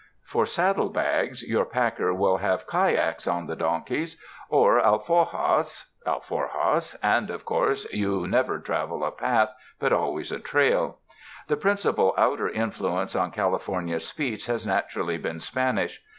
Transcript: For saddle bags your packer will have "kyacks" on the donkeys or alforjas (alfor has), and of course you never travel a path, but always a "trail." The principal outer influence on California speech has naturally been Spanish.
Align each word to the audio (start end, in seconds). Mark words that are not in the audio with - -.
For 0.23 0.47
saddle 0.47 0.89
bags 0.89 1.43
your 1.47 1.63
packer 1.63 2.11
will 2.11 2.37
have 2.37 2.65
"kyacks" 2.65 3.27
on 3.27 3.45
the 3.45 3.55
donkeys 3.55 4.17
or 4.49 4.81
alforjas 4.81 5.89
(alfor 6.07 6.49
has), 6.49 6.97
and 7.03 7.29
of 7.29 7.45
course 7.45 7.85
you 7.93 8.25
never 8.25 8.57
travel 8.57 9.03
a 9.05 9.11
path, 9.11 9.51
but 9.79 9.93
always 9.93 10.31
a 10.31 10.39
"trail." 10.39 10.97
The 11.49 11.55
principal 11.57 12.15
outer 12.17 12.49
influence 12.49 13.15
on 13.15 13.29
California 13.29 13.99
speech 13.99 14.47
has 14.47 14.65
naturally 14.65 15.19
been 15.19 15.39
Spanish. 15.39 16.01